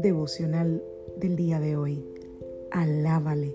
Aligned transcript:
Devocional 0.00 0.82
del 1.18 1.36
día 1.36 1.60
de 1.60 1.76
hoy. 1.76 2.04
Alábale. 2.70 3.54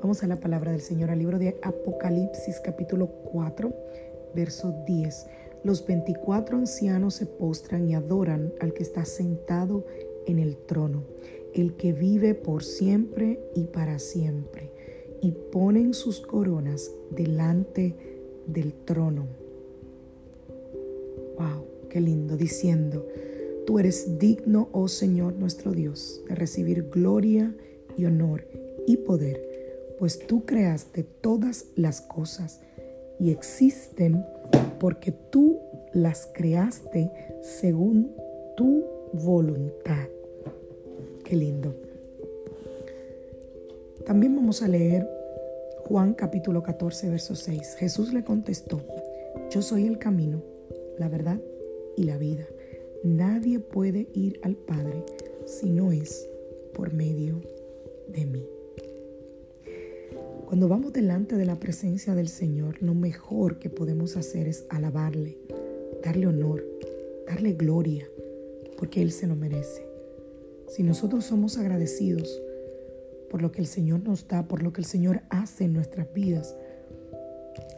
Vamos 0.00 0.22
a 0.22 0.26
la 0.26 0.40
palabra 0.40 0.72
del 0.72 0.80
Señor 0.80 1.10
al 1.10 1.18
libro 1.18 1.38
de 1.38 1.58
Apocalipsis 1.62 2.60
capítulo 2.60 3.08
4, 3.08 3.72
verso 4.34 4.74
10. 4.86 5.26
Los 5.62 5.84
24 5.86 6.56
ancianos 6.56 7.14
se 7.14 7.26
postran 7.26 7.88
y 7.88 7.94
adoran 7.94 8.52
al 8.60 8.72
que 8.72 8.82
está 8.82 9.04
sentado 9.04 9.84
en 10.26 10.38
el 10.38 10.56
trono, 10.56 11.04
el 11.54 11.74
que 11.74 11.92
vive 11.92 12.34
por 12.34 12.62
siempre 12.62 13.40
y 13.54 13.64
para 13.64 13.98
siempre, 13.98 14.70
y 15.20 15.32
ponen 15.32 15.92
sus 15.92 16.20
coronas 16.20 16.90
delante 17.10 17.96
del 18.46 18.72
trono. 18.72 19.26
Wow, 21.36 21.66
qué 21.90 22.00
lindo, 22.00 22.36
diciendo, 22.36 23.06
Tú 23.66 23.78
eres 23.78 24.18
digno, 24.18 24.68
oh 24.72 24.88
Señor 24.88 25.34
nuestro 25.34 25.72
Dios, 25.72 26.22
de 26.28 26.34
recibir 26.34 26.88
gloria 26.90 27.54
y 27.96 28.04
honor 28.04 28.46
y 28.86 28.96
poder, 28.96 29.40
pues 29.98 30.18
tú 30.18 30.44
creaste 30.44 31.04
todas 31.04 31.66
las 31.76 32.00
cosas 32.00 32.60
y 33.18 33.30
existen 33.30 34.24
porque 34.78 35.12
tú 35.12 35.60
las 35.92 36.28
creaste 36.32 37.10
según 37.42 38.12
tu 38.56 38.84
voluntad. 39.12 40.08
Qué 41.24 41.36
lindo. 41.36 41.74
También 44.06 44.34
vamos 44.34 44.62
a 44.62 44.68
leer 44.68 45.08
Juan 45.84 46.14
capítulo 46.14 46.62
14, 46.62 47.10
verso 47.10 47.34
6. 47.34 47.76
Jesús 47.76 48.12
le 48.12 48.24
contestó, 48.24 48.80
yo 49.50 49.60
soy 49.60 49.86
el 49.86 49.98
camino, 49.98 50.42
la 50.98 51.08
verdad 51.08 51.38
y 51.96 52.04
la 52.04 52.16
vida. 52.16 52.46
Nadie 53.02 53.60
puede 53.60 54.08
ir 54.12 54.38
al 54.42 54.56
Padre 54.56 55.06
si 55.46 55.70
no 55.70 55.90
es 55.90 56.28
por 56.74 56.92
medio 56.92 57.40
de 58.08 58.26
mí. 58.26 58.46
Cuando 60.44 60.68
vamos 60.68 60.92
delante 60.92 61.36
de 61.36 61.46
la 61.46 61.58
presencia 61.58 62.14
del 62.14 62.28
Señor, 62.28 62.82
lo 62.82 62.92
mejor 62.92 63.58
que 63.58 63.70
podemos 63.70 64.18
hacer 64.18 64.48
es 64.48 64.66
alabarle, 64.68 65.38
darle 66.04 66.26
honor, 66.26 66.62
darle 67.26 67.54
gloria, 67.54 68.06
porque 68.76 69.00
Él 69.00 69.12
se 69.12 69.26
lo 69.26 69.34
merece. 69.34 69.86
Si 70.68 70.82
nosotros 70.82 71.24
somos 71.24 71.56
agradecidos 71.56 72.42
por 73.30 73.40
lo 73.40 73.50
que 73.50 73.62
el 73.62 73.66
Señor 73.66 74.02
nos 74.02 74.28
da, 74.28 74.46
por 74.46 74.62
lo 74.62 74.74
que 74.74 74.82
el 74.82 74.86
Señor 74.86 75.22
hace 75.30 75.64
en 75.64 75.72
nuestras 75.72 76.12
vidas, 76.12 76.54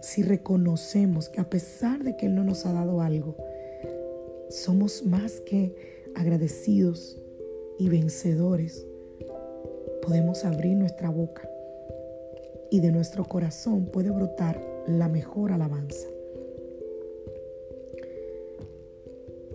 si 0.01 0.25
reconocemos 0.25 1.29
que 1.29 1.41
a 1.41 1.49
pesar 1.49 2.03
de 2.03 2.17
que 2.17 2.27
Él 2.27 2.35
no 2.35 2.43
nos 2.43 2.67
ha 2.67 2.73
dado 2.73 3.01
algo, 3.03 3.37
somos 4.53 5.05
más 5.07 5.41
que 5.41 5.75
agradecidos 6.15 7.17
y 7.79 7.89
vencedores, 7.89 8.87
podemos 10.03 10.45
abrir 10.45 10.77
nuestra 10.77 11.09
boca 11.09 11.49
y 12.71 12.81
de 12.81 12.93
nuestro 12.93 13.25
corazón 13.25 13.87
puede 13.87 14.11
brotar 14.11 14.63
la 14.87 15.09
mejor 15.09 15.53
alabanza. 15.53 16.07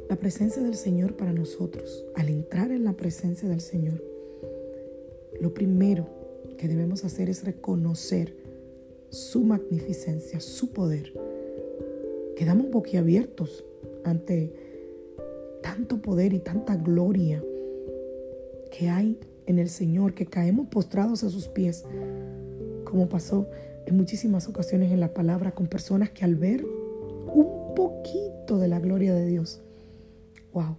La 0.10 0.16
presencia 0.16 0.64
del 0.64 0.76
Señor 0.76 1.16
para 1.16 1.34
nosotros, 1.34 2.06
al 2.16 2.30
entrar 2.30 2.72
en 2.72 2.84
la 2.84 2.94
presencia 2.94 3.48
del 3.48 3.62
Señor, 3.62 4.04
lo 5.40 5.54
primero 5.54 6.08
que 6.58 6.68
debemos 6.68 7.04
hacer 7.04 7.30
es 7.30 7.44
reconocer 7.44 8.34
su 9.10 9.44
magnificencia, 9.44 10.40
su 10.40 10.72
poder. 10.72 11.14
Quedamos 12.36 12.72
boquiabiertos 12.72 13.64
ante 14.04 14.67
tanto 15.68 16.02
poder 16.02 16.32
y 16.32 16.40
tanta 16.40 16.78
gloria 16.78 17.44
que 18.72 18.88
hay 18.88 19.20
en 19.48 19.60
el 19.60 19.68
Señor, 19.68 20.14
que 20.14 20.26
caemos 20.26 20.68
postrados 20.68 21.26
a 21.26 21.30
sus 21.30 21.50
pies, 21.50 21.84
como 22.86 23.10
pasó 23.10 23.50
en 23.86 23.98
muchísimas 23.98 24.48
ocasiones 24.48 24.94
en 24.94 25.02
la 25.02 25.14
palabra 25.14 25.52
con 25.52 25.68
personas 25.68 26.12
que 26.12 26.24
al 26.24 26.36
ver 26.36 26.64
un 26.64 27.76
poquito 27.76 28.60
de 28.60 28.70
la 28.70 28.80
gloria 28.80 29.14
de 29.14 29.26
Dios, 29.26 29.62
wow, 30.54 30.78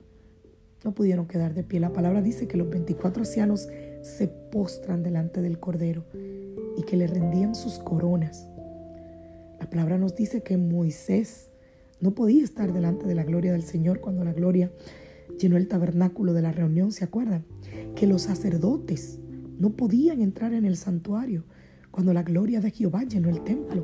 no 0.84 0.94
pudieron 0.94 1.26
quedar 1.26 1.52
de 1.52 1.64
pie. 1.64 1.80
La 1.80 1.92
palabra 1.92 2.22
dice 2.22 2.48
que 2.48 2.56
los 2.56 2.70
24 2.70 3.20
ancianos 3.20 3.68
se 4.00 4.26
postran 4.28 5.02
delante 5.02 5.42
del 5.42 5.60
Cordero 5.60 6.06
y 6.78 6.82
que 6.84 6.96
le 6.96 7.06
rendían 7.06 7.54
sus 7.54 7.78
coronas. 7.78 8.48
La 9.60 9.68
palabra 9.68 9.98
nos 9.98 10.16
dice 10.16 10.42
que 10.42 10.56
Moisés 10.56 11.47
no 12.00 12.14
podía 12.14 12.44
estar 12.44 12.72
delante 12.72 13.06
de 13.06 13.14
la 13.14 13.24
gloria 13.24 13.52
del 13.52 13.62
Señor 13.62 14.00
cuando 14.00 14.24
la 14.24 14.32
gloria 14.32 14.72
llenó 15.38 15.56
el 15.56 15.68
tabernáculo 15.68 16.32
de 16.32 16.42
la 16.42 16.52
reunión, 16.52 16.92
¿se 16.92 17.04
acuerdan? 17.04 17.44
Que 17.94 18.06
los 18.06 18.22
sacerdotes 18.22 19.18
no 19.58 19.70
podían 19.70 20.20
entrar 20.20 20.52
en 20.52 20.64
el 20.64 20.76
santuario 20.76 21.44
cuando 21.90 22.12
la 22.12 22.22
gloria 22.22 22.60
de 22.60 22.70
Jehová 22.70 23.04
llenó 23.04 23.28
el 23.28 23.42
templo. 23.42 23.82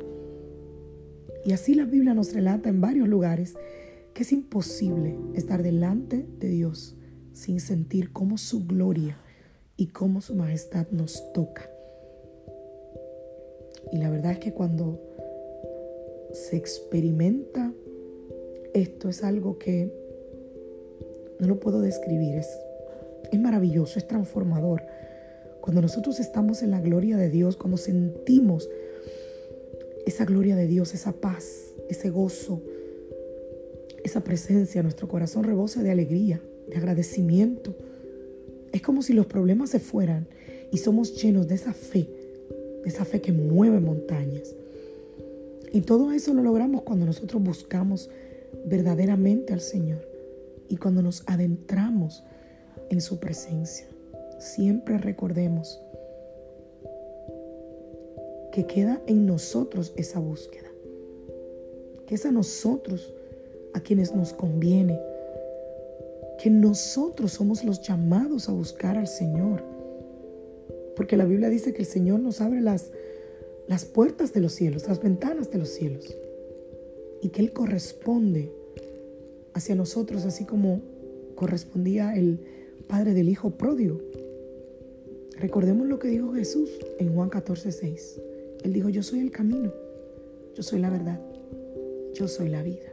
Y 1.45 1.51
así 1.51 1.75
la 1.75 1.85
Biblia 1.85 2.13
nos 2.13 2.33
relata 2.33 2.69
en 2.69 2.81
varios 2.81 3.07
lugares 3.07 3.55
que 4.13 4.23
es 4.23 4.31
imposible 4.31 5.17
estar 5.33 5.61
delante 5.61 6.25
de 6.39 6.47
Dios 6.47 6.95
sin 7.33 7.59
sentir 7.59 8.13
cómo 8.13 8.37
su 8.37 8.65
gloria 8.65 9.17
y 9.75 9.87
cómo 9.87 10.21
su 10.21 10.35
majestad 10.35 10.87
nos 10.91 11.21
toca. 11.33 11.69
Y 13.91 13.97
la 13.97 14.09
verdad 14.09 14.31
es 14.31 14.39
que 14.39 14.53
cuando 14.53 15.01
se 16.31 16.55
experimenta 16.55 17.73
esto 18.75 19.07
es 19.07 19.23
algo 19.23 19.57
que 19.57 19.89
no 21.39 21.47
lo 21.47 21.59
puedo 21.59 21.81
describir, 21.81 22.35
es, 22.35 22.47
es 23.31 23.39
maravilloso, 23.39 23.97
es 23.97 24.07
transformador. 24.07 24.83
Cuando 25.61 25.81
nosotros 25.81 26.19
estamos 26.19 26.61
en 26.61 26.71
la 26.71 26.81
gloria 26.81 27.17
de 27.17 27.29
Dios, 27.29 27.55
cuando 27.55 27.77
sentimos 27.77 28.69
esa 30.05 30.25
gloria 30.25 30.55
de 30.55 30.67
Dios, 30.67 30.93
esa 30.93 31.13
paz, 31.13 31.73
ese 31.89 32.09
gozo, 32.09 32.61
esa 34.03 34.23
presencia, 34.23 34.83
nuestro 34.83 35.07
corazón 35.07 35.45
rebosa 35.45 35.81
de 35.81 35.91
alegría, 35.91 36.41
de 36.69 36.75
agradecimiento. 36.75 37.75
Es 38.73 38.81
como 38.81 39.01
si 39.01 39.13
los 39.13 39.25
problemas 39.25 39.69
se 39.69 39.79
fueran 39.79 40.27
y 40.71 40.77
somos 40.77 41.21
llenos 41.21 41.47
de 41.47 41.55
esa 41.55 41.73
fe, 41.73 42.07
de 42.83 42.89
esa 42.89 43.05
fe 43.05 43.21
que 43.21 43.31
mueve 43.31 43.79
montañas. 43.79 44.53
Y 45.71 45.81
todo 45.81 46.11
eso 46.11 46.33
lo 46.33 46.43
logramos 46.43 46.83
cuando 46.83 47.05
nosotros 47.05 47.41
buscamos 47.41 48.09
verdaderamente 48.65 49.53
al 49.53 49.61
Señor. 49.61 50.07
Y 50.67 50.77
cuando 50.77 51.01
nos 51.01 51.23
adentramos 51.27 52.23
en 52.89 53.01
su 53.01 53.19
presencia, 53.19 53.87
siempre 54.39 54.97
recordemos 54.97 55.79
que 58.51 58.65
queda 58.65 59.01
en 59.05 59.25
nosotros 59.25 59.93
esa 59.95 60.19
búsqueda, 60.19 60.69
que 62.07 62.15
es 62.15 62.25
a 62.25 62.31
nosotros 62.31 63.13
a 63.73 63.81
quienes 63.81 64.15
nos 64.15 64.33
conviene, 64.33 64.99
que 66.41 66.49
nosotros 66.49 67.33
somos 67.33 67.63
los 67.63 67.81
llamados 67.81 68.49
a 68.49 68.53
buscar 68.53 68.97
al 68.97 69.07
Señor. 69.07 69.63
Porque 70.95 71.17
la 71.17 71.25
Biblia 71.25 71.49
dice 71.49 71.73
que 71.73 71.81
el 71.81 71.87
Señor 71.87 72.21
nos 72.21 72.39
abre 72.41 72.61
las, 72.61 72.91
las 73.67 73.85
puertas 73.85 74.31
de 74.33 74.39
los 74.39 74.53
cielos, 74.53 74.87
las 74.87 75.01
ventanas 75.01 75.51
de 75.51 75.57
los 75.57 75.69
cielos 75.69 76.15
y 77.21 77.29
que 77.29 77.41
Él 77.41 77.53
corresponde 77.53 78.51
hacia 79.53 79.75
nosotros, 79.75 80.25
así 80.25 80.45
como 80.45 80.81
correspondía 81.35 82.15
el 82.15 82.39
Padre 82.87 83.13
del 83.13 83.29
Hijo 83.29 83.51
pródigo. 83.51 83.99
Recordemos 85.37 85.87
lo 85.87 85.99
que 85.99 86.07
dijo 86.07 86.33
Jesús 86.33 86.69
en 86.99 87.13
Juan 87.13 87.29
14, 87.29 87.71
6. 87.71 88.21
Él 88.63 88.73
dijo, 88.73 88.89
yo 88.89 89.03
soy 89.03 89.19
el 89.19 89.31
camino, 89.31 89.73
yo 90.55 90.63
soy 90.63 90.79
la 90.79 90.89
verdad, 90.89 91.19
yo 92.13 92.27
soy 92.27 92.49
la 92.49 92.63
vida. 92.63 92.91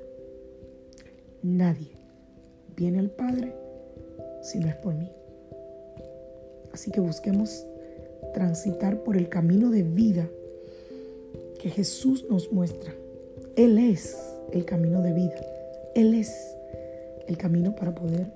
Nadie 1.43 1.93
viene 2.77 2.99
al 2.99 3.11
Padre 3.11 3.55
si 4.43 4.59
no 4.59 4.69
es 4.69 4.77
por 4.77 4.95
mí. 4.95 5.11
Así 6.73 6.91
que 6.91 7.01
busquemos 7.01 7.67
transitar 8.35 9.03
por 9.03 9.17
el 9.17 9.29
camino 9.29 9.71
de 9.71 9.83
vida 9.83 10.29
que 11.61 11.71
Jesús 11.71 12.27
nos 12.29 12.51
muestra. 12.51 12.93
Él 13.57 13.79
es 13.79 14.17
el 14.53 14.65
camino 14.65 15.03
de 15.03 15.13
vida. 15.13 15.41
Él 15.95 16.15
es 16.15 16.57
el 17.27 17.37
camino 17.37 17.75
para 17.77 17.95
poder 17.95 18.27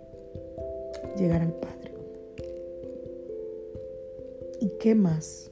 llegar 1.18 1.42
al 1.42 1.52
Padre. 1.52 1.92
¿Y 4.60 4.68
qué 4.80 4.94
más 4.94 5.50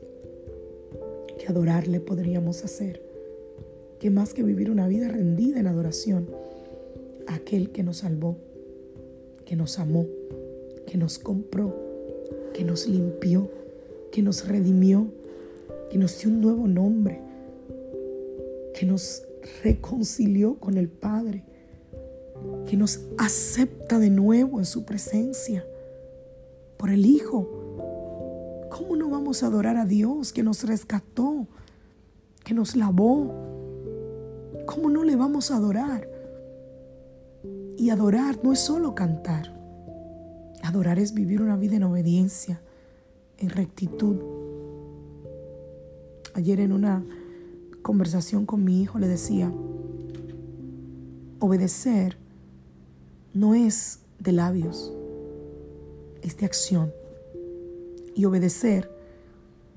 que 1.38 1.46
adorarle 1.48 2.00
podríamos 2.00 2.64
hacer? 2.64 3.02
¿Qué 3.98 4.10
más 4.10 4.34
que 4.34 4.42
vivir 4.42 4.70
una 4.70 4.88
vida 4.88 5.08
rendida 5.08 5.60
en 5.60 5.66
adoración 5.66 6.28
a 7.26 7.36
aquel 7.36 7.70
que 7.70 7.82
nos 7.82 7.98
salvó, 7.98 8.36
que 9.44 9.56
nos 9.56 9.78
amó, 9.78 10.06
que 10.86 10.98
nos 10.98 11.18
compró, 11.18 11.74
que 12.52 12.64
nos 12.64 12.86
limpió, 12.86 13.50
que 14.10 14.22
nos 14.22 14.46
redimió, 14.46 15.06
que 15.90 15.98
nos 15.98 16.18
dio 16.18 16.30
un 16.30 16.40
nuevo 16.40 16.66
nombre, 16.66 17.20
que 18.74 18.86
nos 18.86 19.26
reconcilió 19.62 20.58
con 20.58 20.76
el 20.76 20.88
Padre, 20.88 21.44
que 22.66 22.76
nos 22.76 23.00
acepta 23.18 23.98
de 23.98 24.10
nuevo 24.10 24.58
en 24.58 24.64
su 24.64 24.84
presencia 24.84 25.64
por 26.76 26.90
el 26.90 27.06
Hijo. 27.06 27.48
¿Cómo 28.70 28.96
no 28.96 29.08
vamos 29.08 29.42
a 29.42 29.46
adorar 29.46 29.76
a 29.76 29.84
Dios 29.84 30.32
que 30.32 30.42
nos 30.42 30.64
rescató, 30.64 31.46
que 32.44 32.54
nos 32.54 32.76
lavó? 32.76 33.32
¿Cómo 34.66 34.90
no 34.90 35.04
le 35.04 35.16
vamos 35.16 35.50
a 35.50 35.56
adorar? 35.56 36.08
Y 37.76 37.90
adorar 37.90 38.38
no 38.42 38.52
es 38.52 38.60
solo 38.60 38.94
cantar. 38.94 39.54
Adorar 40.62 40.98
es 40.98 41.14
vivir 41.14 41.42
una 41.42 41.56
vida 41.56 41.76
en 41.76 41.84
obediencia, 41.84 42.60
en 43.38 43.50
rectitud. 43.50 44.16
Ayer 46.34 46.60
en 46.60 46.72
una 46.72 47.04
conversación 47.84 48.46
con 48.46 48.64
mi 48.64 48.80
hijo 48.80 48.98
le 48.98 49.06
decía, 49.06 49.52
obedecer 51.38 52.16
no 53.34 53.54
es 53.54 54.00
de 54.18 54.32
labios, 54.32 54.92
es 56.22 56.36
de 56.38 56.46
acción. 56.46 56.92
Y 58.16 58.24
obedecer 58.24 58.90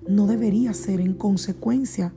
no 0.08 0.26
debería 0.26 0.74
ser 0.74 1.02
en 1.02 1.14
consecuencia 1.14 2.14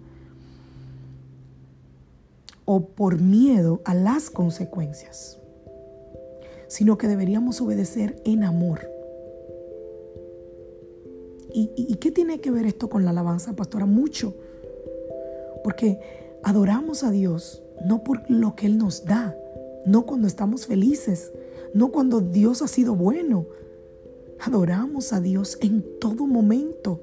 o 2.64 2.86
por 2.86 3.20
miedo 3.20 3.82
a 3.84 3.94
las 3.94 4.30
consecuencias, 4.30 5.40
sino 6.68 6.98
que 6.98 7.08
deberíamos 7.08 7.60
obedecer 7.60 8.22
en 8.24 8.44
amor. 8.44 8.88
¿Y, 11.52 11.96
qué 11.96 12.12
tiene 12.12 12.40
que 12.40 12.52
ver 12.52 12.64
esto 12.64 12.88
con 12.88 13.04
la 13.04 13.10
alabanza, 13.10 13.56
pastora? 13.56 13.84
Mucho 13.84 14.36
porque 15.62 15.98
adoramos 16.42 17.04
a 17.04 17.10
Dios 17.10 17.62
no 17.84 18.04
por 18.04 18.30
lo 18.30 18.54
que 18.56 18.66
Él 18.66 18.78
nos 18.78 19.04
da, 19.04 19.36
no 19.84 20.06
cuando 20.06 20.26
estamos 20.26 20.66
felices, 20.66 21.32
no 21.72 21.90
cuando 21.90 22.20
Dios 22.20 22.62
ha 22.62 22.68
sido 22.68 22.94
bueno. 22.94 23.46
Adoramos 24.40 25.12
a 25.12 25.20
Dios 25.20 25.58
en 25.60 25.84
todo 25.98 26.26
momento 26.26 27.00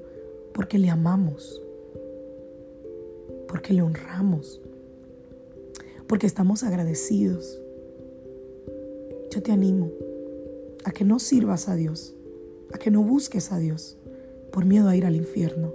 porque 0.52 0.78
le 0.78 0.90
amamos, 0.90 1.62
porque 3.46 3.72
le 3.72 3.82
honramos, 3.82 4.60
porque 6.06 6.26
estamos 6.26 6.62
agradecidos. 6.62 7.60
Yo 9.30 9.42
te 9.42 9.52
animo 9.52 9.90
a 10.84 10.90
que 10.90 11.04
no 11.04 11.18
sirvas 11.18 11.68
a 11.68 11.74
Dios, 11.74 12.14
a 12.72 12.78
que 12.78 12.90
no 12.90 13.02
busques 13.02 13.52
a 13.52 13.58
Dios 13.58 13.96
por 14.52 14.64
miedo 14.64 14.88
a 14.88 14.96
ir 14.96 15.04
al 15.04 15.16
infierno, 15.16 15.72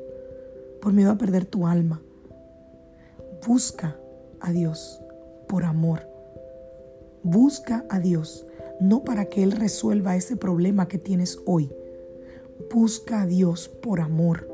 por 0.81 0.91
miedo 0.93 1.11
a 1.11 1.17
perder 1.17 1.45
tu 1.45 1.67
alma 1.67 2.01
Busca 3.45 3.99
a 4.39 4.51
Dios 4.51 5.01
por 5.47 5.63
amor. 5.63 6.07
Busca 7.23 7.85
a 7.89 7.99
Dios 7.99 8.45
no 8.79 9.03
para 9.03 9.25
que 9.25 9.43
Él 9.43 9.51
resuelva 9.51 10.15
ese 10.15 10.35
problema 10.35 10.87
que 10.87 10.97
tienes 10.97 11.39
hoy. 11.45 11.71
Busca 12.73 13.21
a 13.21 13.25
Dios 13.25 13.67
por 13.67 13.99
amor. 13.99 14.47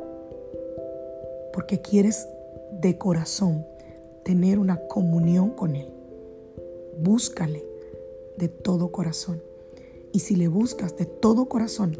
Porque 1.53 1.81
quieres 1.81 2.27
de 2.71 2.97
corazón 2.97 3.65
tener 4.23 4.59
una 4.59 4.79
comunión 4.87 5.51
con 5.51 5.75
Él. 5.75 5.91
Búscale 6.99 7.65
de 8.37 8.47
todo 8.47 8.91
corazón. 8.91 9.41
Y 10.11 10.19
si 10.19 10.35
le 10.35 10.47
buscas 10.47 10.97
de 10.97 11.05
todo 11.05 11.47
corazón, 11.47 11.97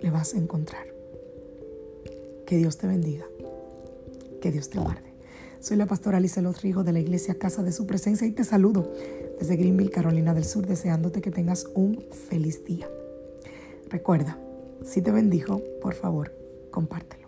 le 0.00 0.10
vas 0.10 0.34
a 0.34 0.38
encontrar. 0.38 0.86
Que 2.46 2.56
Dios 2.56 2.78
te 2.78 2.86
bendiga. 2.86 3.26
Que 4.40 4.50
Dios 4.52 4.70
te 4.70 4.78
guarde. 4.78 5.09
Soy 5.60 5.76
la 5.76 5.84
pastora 5.84 6.16
Alicia 6.16 6.42
Rigo 6.62 6.84
de 6.84 6.92
la 6.94 7.00
iglesia 7.00 7.38
Casa 7.38 7.62
de 7.62 7.70
Su 7.70 7.86
Presencia 7.86 8.26
y 8.26 8.32
te 8.32 8.44
saludo 8.44 8.94
desde 9.38 9.56
Greenville, 9.56 9.90
Carolina 9.90 10.32
del 10.32 10.46
Sur, 10.46 10.66
deseándote 10.66 11.20
que 11.20 11.30
tengas 11.30 11.66
un 11.74 12.02
feliz 12.30 12.64
día. 12.64 12.88
Recuerda, 13.90 14.38
si 14.82 15.02
te 15.02 15.10
bendijo, 15.10 15.60
por 15.82 15.92
favor, 15.92 16.32
compártelo. 16.70 17.19